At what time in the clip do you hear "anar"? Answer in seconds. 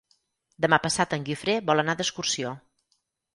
1.83-1.97